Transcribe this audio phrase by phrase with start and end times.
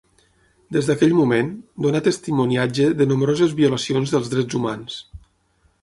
[0.77, 1.51] Des d'aquell moment,
[1.87, 4.99] donà testimoniatge de nombroses violacions dels drets humans.